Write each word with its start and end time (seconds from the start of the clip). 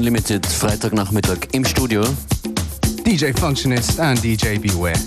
Unlimited, 0.00 0.46
Freitagnachmittag 0.46 1.48
im 1.52 1.62
Studio. 1.62 2.02
DJ 3.04 3.34
Functionist 3.38 4.00
and 4.00 4.18
DJ 4.24 4.56
Beware. 4.58 4.98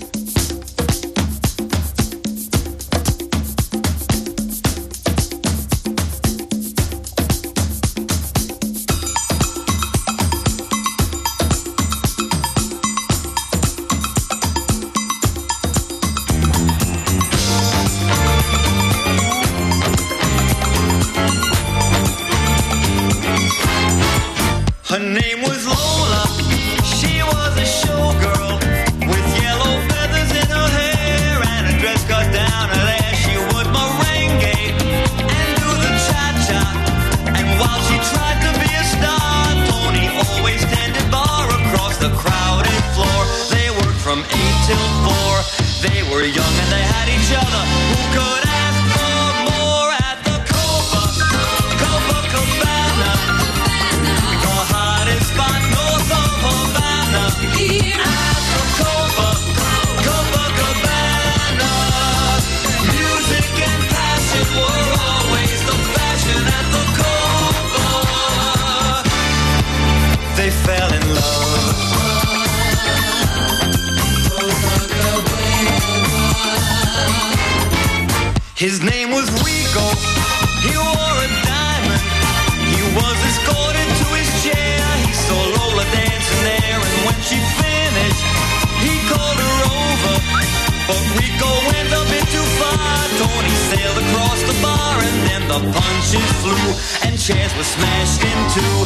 punches 95.71 96.31
flew 96.41 96.65
and 97.05 97.15
chairs 97.19 97.53
were 97.55 97.63
smashed 97.63 98.21
in 98.23 98.39
two. 98.51 98.77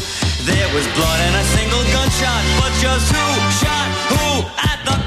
There 0.45 0.69
was 0.75 0.85
blood 0.93 1.19
and 1.27 1.35
a 1.35 1.45
single 1.55 1.83
gunshot, 1.95 2.43
but 2.59 2.71
just 2.77 3.09
who 3.09 3.25
shot 3.61 3.89
who 4.11 4.25
at 4.61 4.79
the 4.85 5.06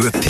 you 0.00 0.08
a 0.08 0.29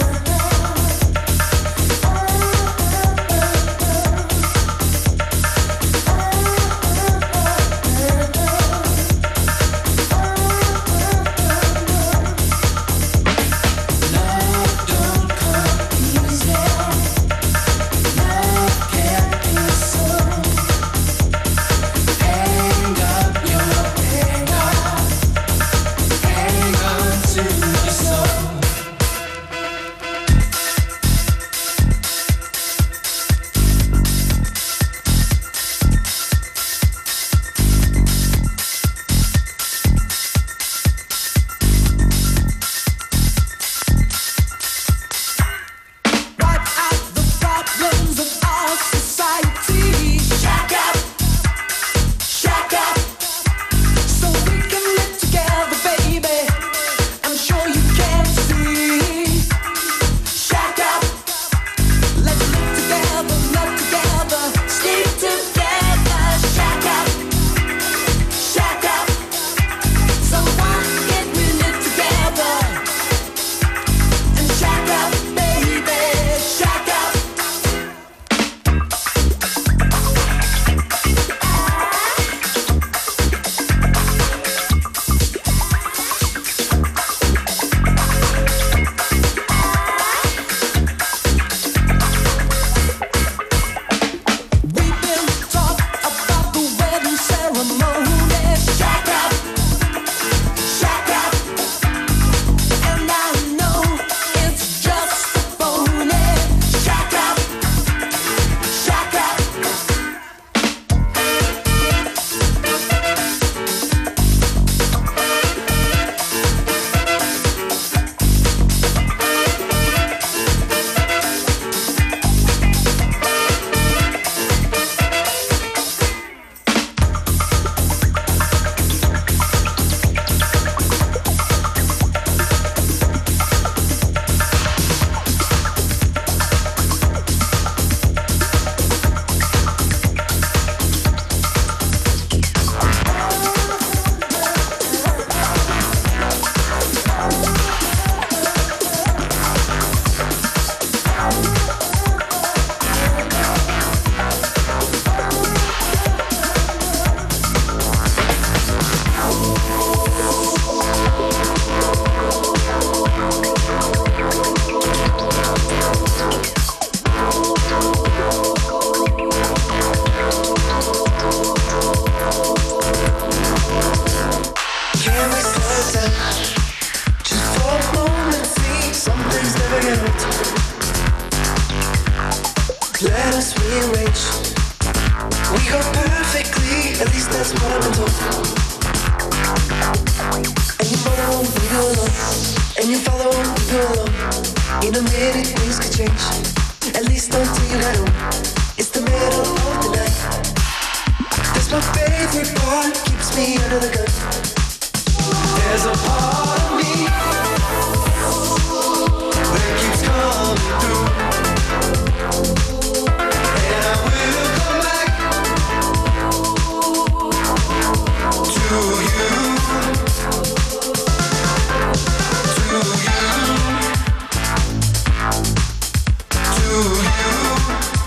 you. 227.21 228.00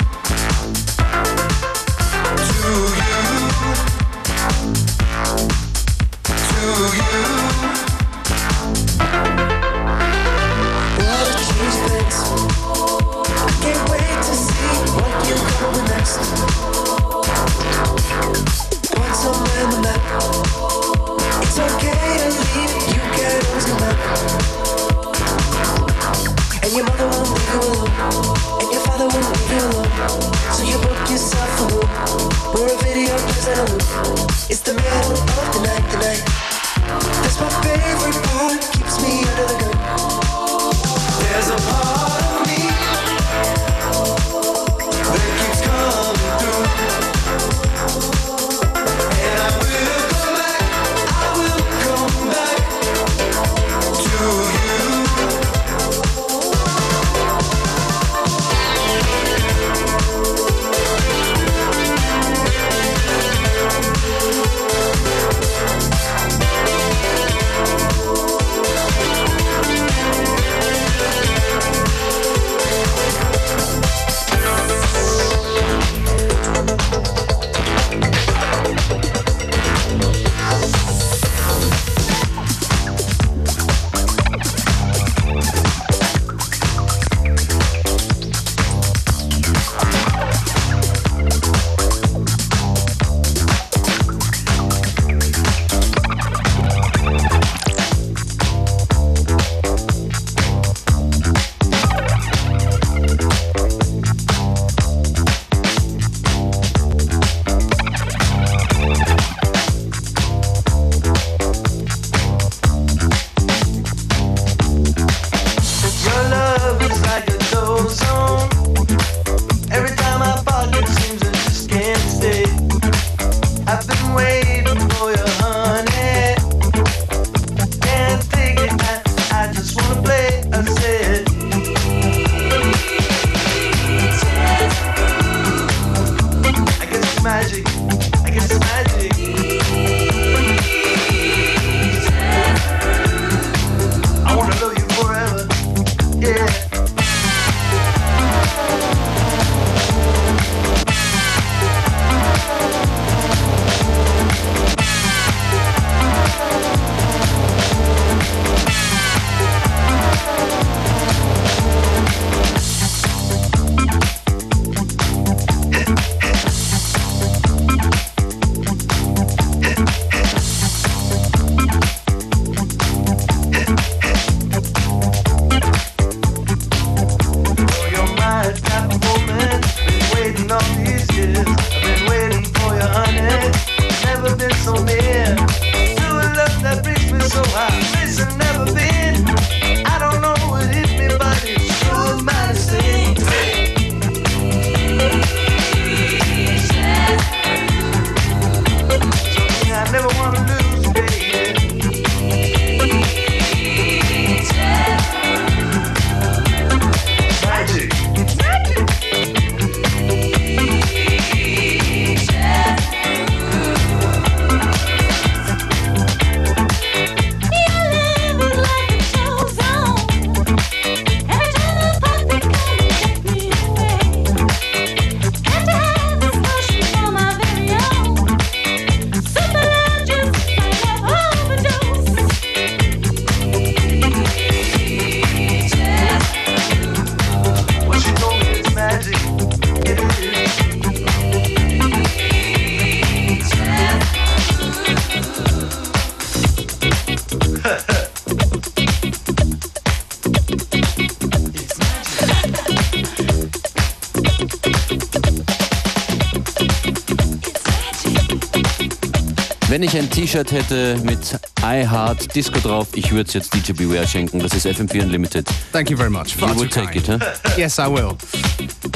Ich 259.95 260.01
ein 260.01 260.11
T-Shirt 260.11 260.51
hätte 260.51 260.99
mit 261.05 261.39
I 261.61 261.87
Heart 261.87 262.35
Disco 262.35 262.59
drauf, 262.59 262.89
ich 262.95 263.13
würde 263.13 263.29
es 263.29 263.35
jetzt 263.35 263.55
DJ 263.55 263.73
Beware 263.73 264.07
schenken. 264.07 264.41
Das 264.41 264.53
ist 264.53 264.67
FM4 264.67 265.03
Unlimited. 265.03 265.47
Thank 265.73 265.91
you 265.91 265.97
very 265.97 266.11
much. 266.11 266.35
Far 266.35 266.53
You 266.53 266.63
will 266.63 266.69
take 266.69 267.01
kind. 267.01 267.09
it, 267.09 267.09
huh? 267.09 267.51
Yes, 267.57 267.79
I 267.79 267.87
will. 267.87 268.17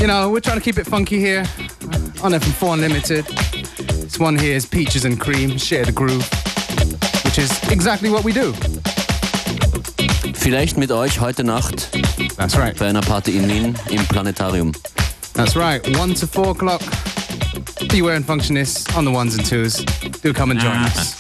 You 0.01 0.07
know, 0.07 0.29
we're 0.29 0.41
trying 0.41 0.59
to 0.59 0.61
keep 0.61 0.77
it 0.79 0.87
funky 0.89 1.19
here 1.19 1.45
on 2.23 2.33
FM4 2.33 2.73
Unlimited. 2.75 3.25
This 4.03 4.19
one 4.19 4.37
here 4.37 4.57
is 4.57 4.67
Peaches 4.67 5.05
and 5.05 5.21
Cream, 5.21 5.57
Share 5.57 5.85
the 5.85 5.93
Groove, 5.93 6.29
which 7.25 7.39
is 7.39 7.51
exactly 7.71 8.11
what 8.11 8.25
we 8.25 8.33
do. 8.33 8.53
Vielleicht 10.35 10.79
mit 10.79 10.91
euch 10.91 11.21
heute 11.21 11.45
Nacht 11.45 11.91
That's 12.37 12.57
right. 12.57 12.77
bei 12.77 12.87
einer 12.87 13.03
Party 13.03 13.37
in 13.37 13.49
Wien 13.49 13.75
im 13.91 14.05
Planetarium. 14.07 14.73
That's 15.35 15.55
right. 15.55 15.85
1 15.97 16.15
to 16.17 16.27
4 16.27 16.49
o'clock. 16.49 16.81
Beware 17.91 18.15
and 18.15 18.25
Functionists 18.25 18.97
on 18.97 19.05
the 19.05 19.11
ones 19.11 19.35
and 19.35 19.45
twos. 19.45 19.77
Do 20.23 20.33
come 20.33 20.51
and 20.51 20.61
join 20.61 20.73
ah. 20.75 20.87
us. 20.87 21.18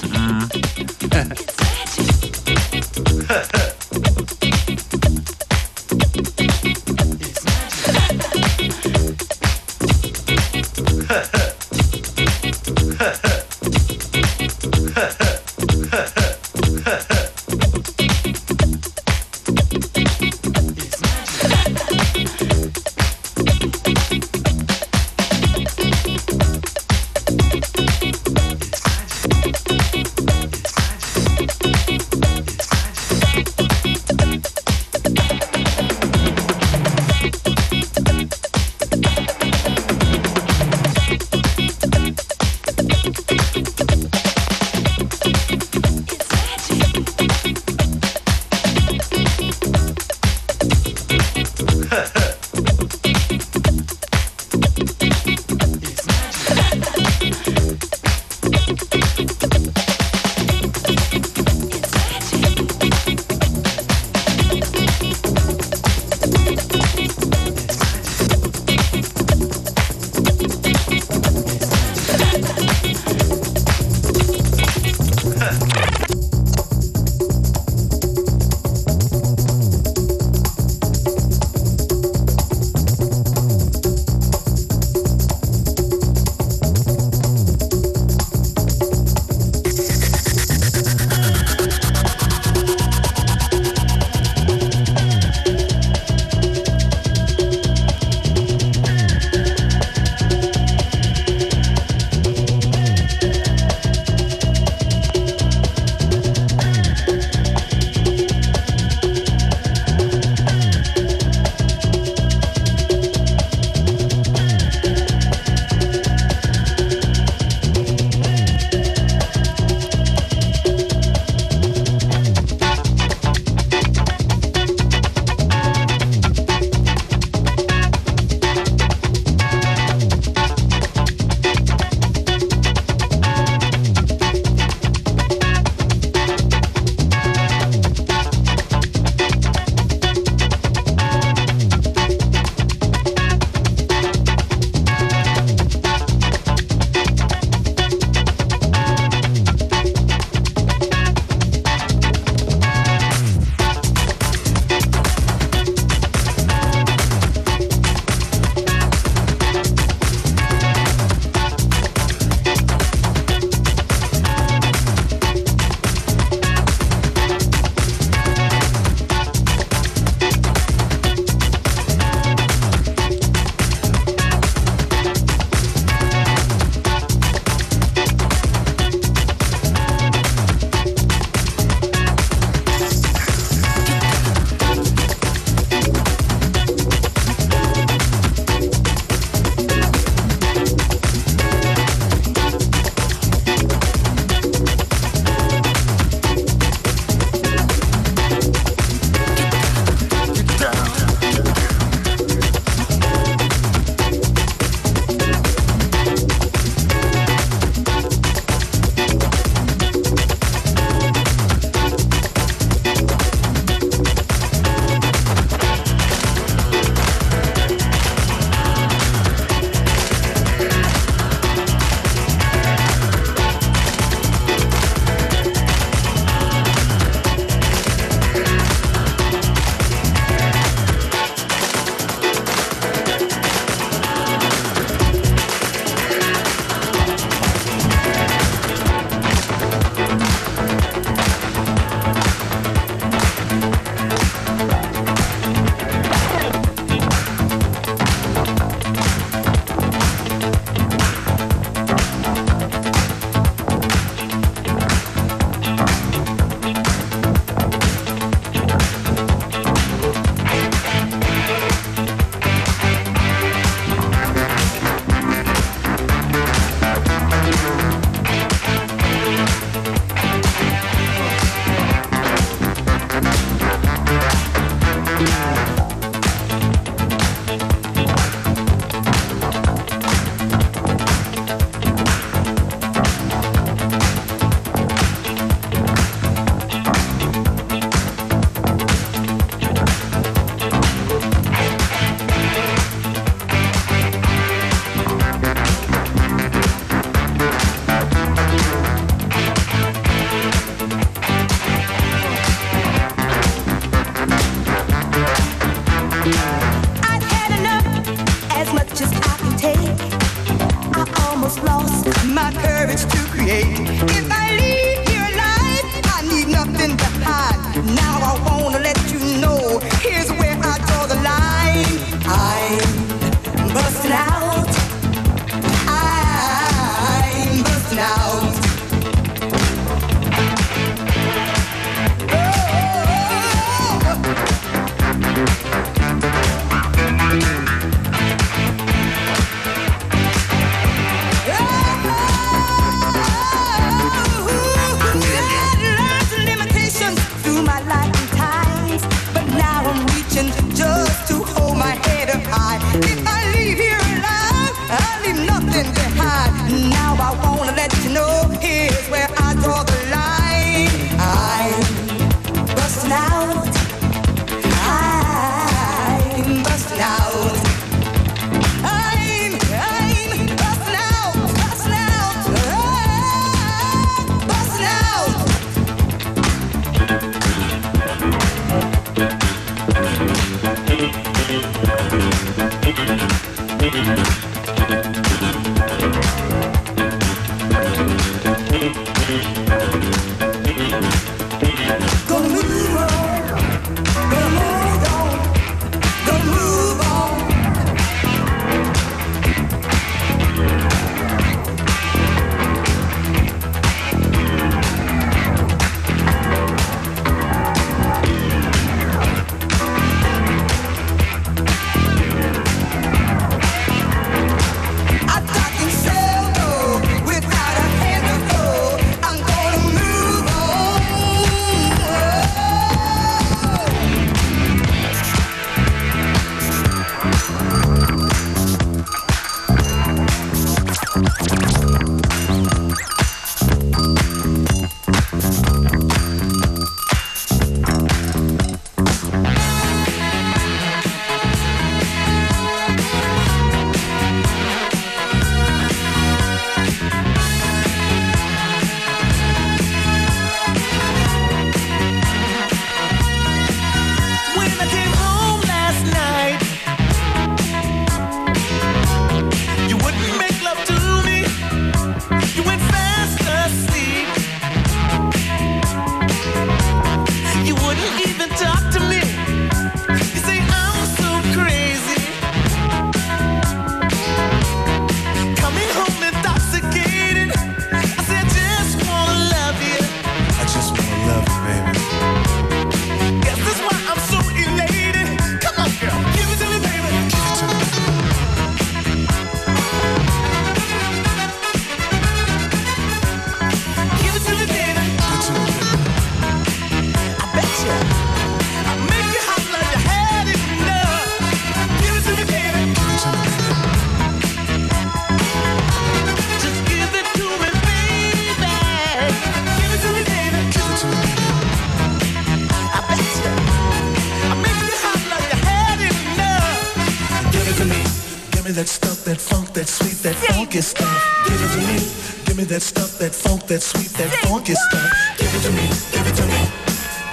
that 518.79 518.87
stuff, 518.87 519.25
that 519.25 519.41
funk, 519.41 519.73
that 519.73 519.88
sweet, 519.88 520.23
that 520.23 520.37
funky 520.37 520.81
stuff. 520.81 521.11
Give 521.49 521.61
it 521.61 521.71
to 521.75 521.79
me. 521.79 521.99
Give 522.45 522.57
me 522.57 522.62
that 522.71 522.81
stuff, 522.81 523.19
that 523.19 523.35
funk, 523.35 523.67
that 523.67 523.83
sweet, 523.83 524.11
that 524.11 524.31
funky 524.47 524.75
stuff. 524.75 525.11
Give 525.37 525.53
it 525.53 525.62
to 525.67 525.73
me. 525.73 525.83
Give 526.14 526.25
it 526.25 526.37
to 526.37 526.47
me. 526.47 526.61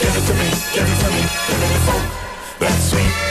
Give 0.01 0.15
it 0.17 0.25
to 0.25 0.33
me. 0.33 0.49
Give 0.73 0.89
it 0.89 0.99
to 1.03 1.09
me. 1.13 1.21
Give 1.45 1.59
me 1.61 1.67
the 1.69 1.79
funk, 1.85 2.59
that 2.61 2.79
sweet. 2.81 3.24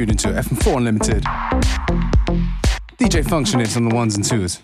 Unlimited. 0.00 1.24
DJ 2.98 3.22
Functionist 3.22 3.76
on 3.76 3.88
the 3.88 3.94
ones 3.94 4.16
and 4.16 4.24
twos. 4.24 4.60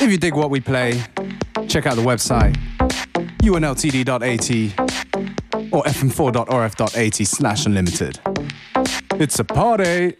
If 0.00 0.10
you 0.10 0.18
dig 0.18 0.34
what 0.34 0.50
we 0.50 0.60
play, 0.60 1.02
check 1.68 1.86
out 1.86 1.96
the 1.96 2.02
website 2.02 2.56
unltd.at 3.42 4.50
or 5.72 5.82
fm4.rf.at 5.82 7.26
slash 7.26 7.66
unlimited. 7.66 8.20
It's 9.20 9.38
a 9.38 9.44
party! 9.44 10.16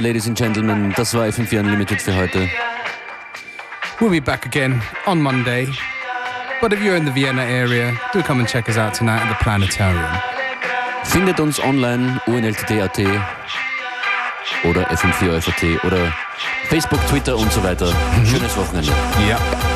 Ladies 0.00 0.26
and 0.26 0.36
gentlemen, 0.36 0.92
das 0.96 1.14
war 1.14 1.26
FM4 1.26 1.60
Unlimited 1.60 2.00
für 2.00 2.14
heute. 2.14 2.48
We'll 3.98 4.10
be 4.10 4.20
back 4.20 4.46
again 4.46 4.80
on 5.06 5.20
Monday. 5.20 5.68
But 6.60 6.72
if 6.72 6.80
you're 6.82 6.96
in 6.96 7.04
the 7.04 7.12
Vienna 7.12 7.42
area, 7.42 7.98
do 8.12 8.22
come 8.22 8.40
and 8.40 8.48
check 8.48 8.68
us 8.68 8.76
out 8.76 8.94
tonight 8.94 9.20
at 9.22 9.28
the 9.28 9.42
Planetarium. 9.42 10.10
Findet 11.04 11.40
uns 11.40 11.58
online, 11.58 12.20
unltt.at 12.26 12.98
oder 14.64 14.90
fm4 14.90 15.84
oder 15.84 16.12
Facebook, 16.68 17.00
Twitter 17.08 17.36
und 17.36 17.52
so 17.52 17.62
weiter. 17.62 17.92
Schönes 18.24 18.56
Wochenende. 18.56 18.92
Yep. 19.26 19.69